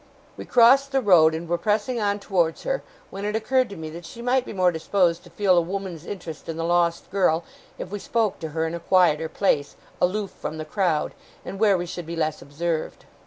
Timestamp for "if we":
7.77-7.99